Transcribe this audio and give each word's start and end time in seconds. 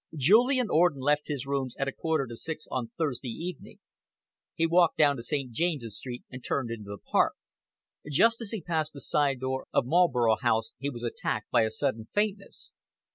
Julian 0.17 0.65
Orden 0.71 0.99
left 0.99 1.27
his 1.27 1.45
rooms 1.45 1.77
at 1.77 1.87
a 1.87 1.91
quarter 1.91 2.25
to 2.25 2.35
six 2.35 2.65
on 2.71 2.89
Thursday 2.97 3.29
evening. 3.29 3.77
He 4.55 4.65
walked 4.65 4.97
down 4.97 5.15
to 5.17 5.21
St. 5.21 5.51
James's 5.51 5.95
Street 5.95 6.23
and 6.31 6.43
turned 6.43 6.71
into 6.71 6.89
the 6.89 6.97
Park. 6.97 7.35
Just 8.09 8.41
as 8.41 8.49
he 8.49 8.61
passed 8.63 8.93
the 8.93 8.99
side 9.01 9.41
door 9.41 9.67
of 9.71 9.85
Marlborough 9.85 10.37
House 10.37 10.73
he 10.79 10.89
was 10.89 11.03
attacked 11.03 11.51
by 11.51 11.61
a 11.65 11.69
sudden 11.69 12.07
faintness." 12.15 12.73